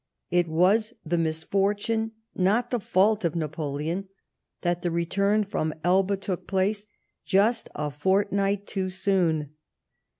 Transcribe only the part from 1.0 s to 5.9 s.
the misfortune, not the fault, of Napoleon, that the return from